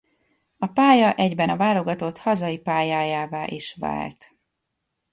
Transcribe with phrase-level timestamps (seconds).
[0.57, 4.35] A pálya egyben a válogatott hazai pályájává is vált.